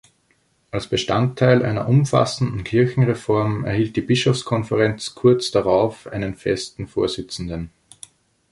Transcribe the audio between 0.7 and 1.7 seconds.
Als Bestandteil